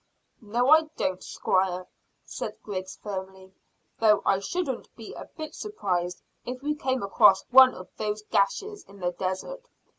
[0.41, 1.85] "No, I don't, squire,"
[2.25, 3.53] said Griggs firmly,
[3.99, 8.83] "though I shouldn't be a bit surprised if we came across one of those gashes
[8.85, 9.67] in the desert.